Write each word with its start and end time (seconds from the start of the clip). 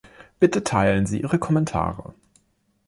Bitte 0.39 0.63
teilen 0.63 1.05
Sie 1.05 1.19
Ihre 1.21 1.37
Kommentare. 1.37 2.15